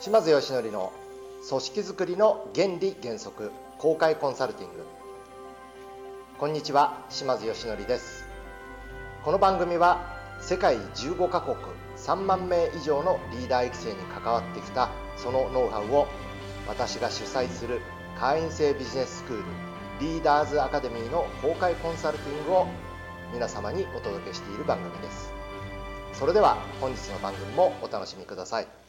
[0.00, 0.92] 島津義則の
[1.48, 4.84] 組織づくりの原理原則公開コンサルティング。
[6.38, 8.24] こんにちは島津義則です。
[9.24, 11.56] この番組は世界15カ国
[11.96, 16.06] 3万名以上のリーダー育成に関わってきたそのノウハウを
[16.68, 17.80] 私が主催する
[18.20, 19.42] 会員制ビジネススクール
[20.00, 22.66] リーダーズアカデミーの公開コンサルティングを
[23.34, 25.32] 皆様にお届けしている番組です。
[26.12, 28.87] それでは本日の番組もお楽しみください。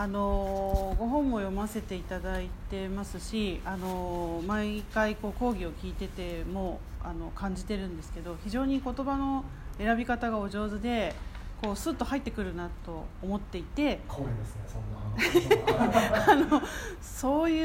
[0.00, 9.44] あのご本も読ませていただいてますし、あの毎回こう講義を聞いててもあの感じてるんですけど非常に言葉の
[9.76, 11.16] 選び方がお上手で
[11.60, 16.62] こうスッと入ってくるなと思っていて光栄ですねそんな あの
[17.02, 17.60] そうい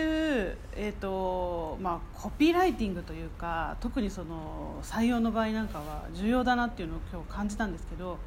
[0.50, 8.18] う、えーとまあ、コピーライティングというか特にその採用の場合なんかは重要だなっていうのを今日感じたんですけど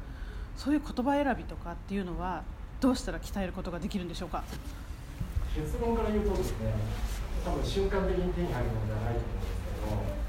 [0.55, 2.43] そういう言葉選びとかっていうのは
[2.79, 4.43] どうしたら鍛えることができるんでしょうか？
[5.55, 6.73] 結論から言うとですね
[7.43, 9.25] 多分瞬間的に手に入るものではないと
[9.89, 10.21] 思うんです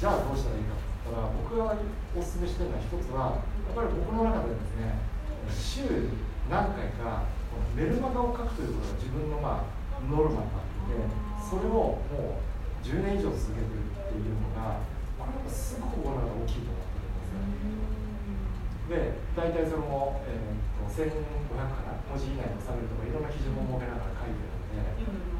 [0.00, 1.76] けどじゃあどうしたらいいかって言ったら僕が
[2.16, 4.96] お勧めしてるのは一つはやっぱり僕の中でですね
[5.52, 6.08] 週
[6.48, 7.28] 何回か
[7.76, 11.04] メルマガを書くということが自分のまあノルマになっていて
[11.44, 12.40] それをもう
[12.80, 14.80] 10年以上続けてるっていうのが
[15.20, 17.99] これやっぱすごく僕の中で大きいと思ってるんですよ。
[18.90, 25.30] で大体その、えー1500かな文字以内に収めるとかいろんな基準も設けながら書いてるので。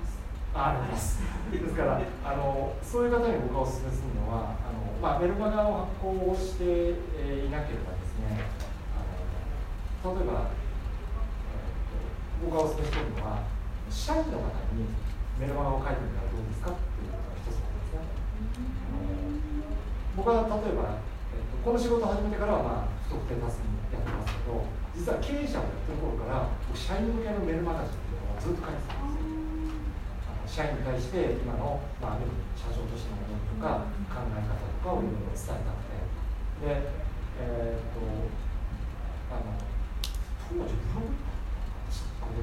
[0.51, 1.23] ああります。
[1.51, 8.43] ですからあのそういう方に僕がお勧めするのはあの、まあ、メルマガを発行をしていなければですね
[8.99, 13.47] あの例えば、えー、僕がお勧めしてるのは
[13.91, 14.91] 社員の方に
[15.39, 18.03] メルマガを書いてみたらどうですかっていうのが一つなんですね。
[20.19, 20.99] 僕は例えば、
[21.35, 24.65] えー、この仕事を始めてからは、まあ、不特定多数にやってますけど
[24.95, 29.23] 実は経営者をやってる頃から社員向けのメールマガジンっていうのをずっと書いてたんで
[30.49, 30.67] すよ。
[30.67, 32.27] 社員に対して今の、まあ、
[32.59, 36.01] 社長としての思いとか考え方とかをいろいろ伝えたくて。
[36.61, 37.01] で
[37.41, 38.05] えー、っと
[39.33, 41.17] あの当時ブログ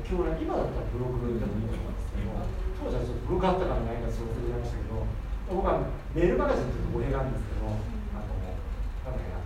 [0.01, 2.33] 今日今だったらブログでもいいと思うんですけど
[2.81, 5.05] 当時はちょっとブログあったからないかちょっと忘れちゃいましたけど
[5.53, 5.85] 僕は
[6.17, 9.37] メールマガジンっていうと語弊があるんですけどあのなんだっけな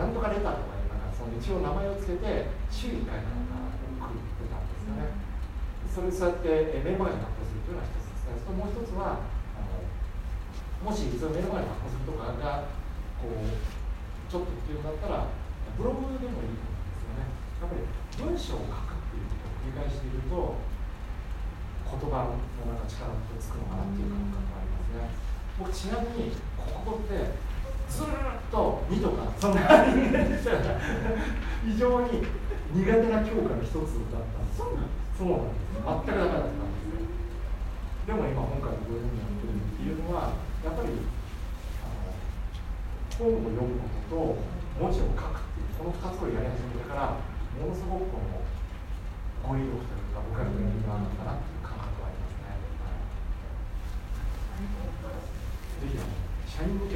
[0.00, 3.68] なんとかレターとかいうなんかその一応名前をつけて週1回なんか
[4.00, 5.12] 送ってたんですよね。
[5.92, 8.40] それそうやってメールマガジン発行するというのは一つですね。
[8.40, 9.84] それともう一つはあの
[10.80, 12.72] もしそのメールマガジン発行するとかが
[13.20, 13.44] こう
[14.32, 15.28] ちょっとっていうんだったら
[15.76, 17.28] ブログでもいいと思うんですよね。
[17.60, 17.84] やっぱり
[18.16, 25.12] 文章を書くっていうことを繰り返していると言葉のなんか力がつくのかなっていう感覚がありますね。
[25.60, 27.36] 僕ちなみにここって
[27.88, 28.06] ずっ
[28.50, 29.60] と2とかそんな
[31.64, 32.22] 非常に
[32.74, 34.58] 苦手な教科の一つだったんです。
[34.58, 35.82] そうなんです。
[35.82, 36.62] 全くダメだったんです。
[36.62, 37.06] よ
[38.06, 40.30] でも今今回のこういうふうにやってるっていうのは
[40.62, 40.94] やっぱり
[41.82, 42.14] あの
[43.18, 44.38] 本を読むことと
[44.78, 47.18] 文字を書くっていうこの2つをやり始めてから
[47.58, 48.46] ものすごくこの
[49.42, 53.02] 語彙力というか僕らのやりがあるのかなっていう感覚はありますね、は
[55.10, 56.14] い、ぜひあの
[56.46, 56.95] 社員向け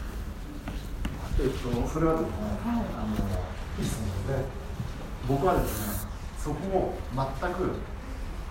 [1.39, 3.15] えっと、それはですね、はい、あの
[3.79, 4.43] いい質問で
[5.27, 7.77] 僕はですねそこを全く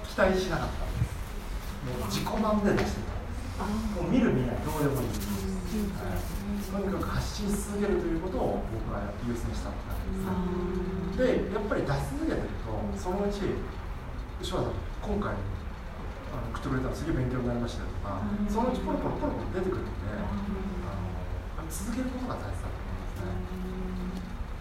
[0.06, 1.20] 期待しなかったんです
[1.84, 3.00] もう自己満で出して
[3.58, 6.40] たんですもう見る見ないどうでもいいです、はい
[6.70, 9.94] とにかく発信し続けるということを僕は優先したって感
[11.10, 13.58] じですでやっぱり出し続けてるとそのうち
[14.38, 20.10] 吉原さん今回あの食ってくれたら次勉強になりましたよとかそのうちポロポロポロポロ出てくるんで
[21.70, 23.70] 続けることが大切だと思います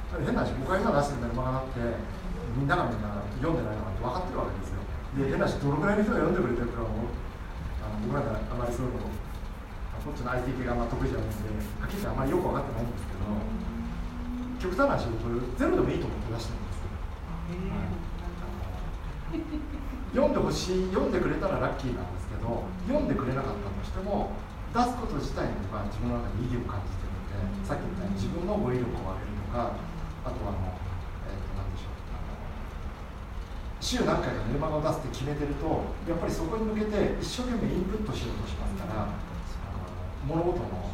[0.09, 1.81] はい、変な話僕が今出してるメルマガだって
[2.57, 4.81] みんながみんな読んでないのかって分かってるわけですよ。
[5.21, 7.13] で変な話どのぐらいの人が読んでくれてるかも
[7.81, 9.09] あの僕なんかあまりそういうの
[9.99, 11.37] こっちの IT 系があんま得意じゃないんで
[11.77, 13.29] はっきり言ってあまりよく分かってないんですけど
[14.57, 15.29] 極端な話僕
[15.59, 16.97] ゼロでもいいと思って出してるんですよ、
[17.69, 17.85] は
[19.37, 19.45] い、
[20.15, 24.31] 読んでほしい読んでくれたらラッキーなんですけど読んでくれなかったとしても
[24.69, 30.77] 出すこと自体には自分の中で意義を感じてるのでさっき言ったように自分の語彙力を上げるとかあとはあの、
[31.25, 32.37] えー、と何でしょうあの
[33.81, 35.65] 週何回かメルマガを出すって決めてると
[36.05, 40.89] やっぱりそこに向けて一生懸命インプットしようとしますからあの物事の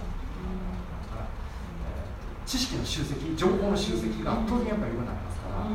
[2.46, 5.66] 知識の集積情報の集積が圧倒的にやっぱり良くなりますから、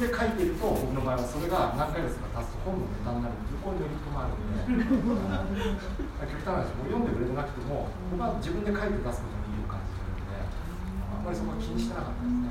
[0.00, 4.88] で書いてると僕の場合はそれが何ヶ月か経つと本のネタになるっていうこういうメリットもあるんで
[6.24, 12.48] 極端な話もう読んでくれてなくても僕は自分で書いて出すことに意義を感じてるんであんまりそこは気にしてなかったですね。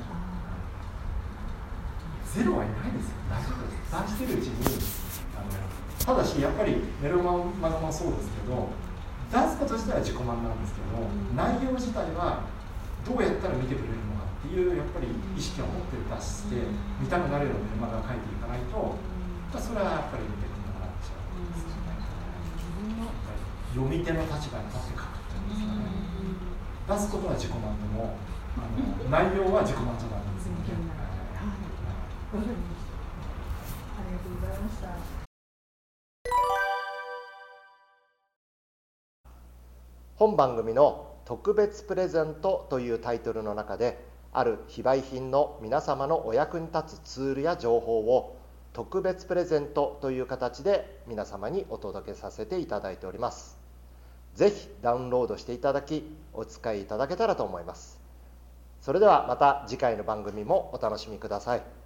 [2.30, 3.18] ゼロはいないですよ。
[3.26, 4.62] 大丈夫です出してるうちに
[5.34, 8.70] あのただしやっぱりメルマガもそうですけど
[9.34, 11.02] 出すこと自体は自己満なんですけど
[11.34, 12.46] 内容自体は
[13.02, 15.06] どうやったら見てくれるのかっていうやっぱり
[15.36, 16.56] 意識を持って出して
[16.98, 18.96] 見たくなるようなメルマガを書いていかないと、
[19.60, 22.00] それはやっぱり見てくれなくなっちゃうんですよね。
[23.76, 25.84] 読み手の立場に立って書くっていうんですかね。
[26.88, 28.16] 出すことは自己満でも
[28.56, 30.80] あの内容は自己満じゃないんですよね。
[32.32, 32.48] はい、あ
[34.08, 34.88] りがとうございました。
[40.16, 48.36] 本番組の特別プレゼントというタイトルの中である非売品の皆様のお役に立つツールや情報を
[48.72, 53.58] 特別プレゼントという形で皆様にお届けさせていただいております。
[54.34, 57.98] ぜひダウンロードしていただきお使いいただけたらと思います。
[58.80, 61.79] それではまた次回の番組もお楽しみください。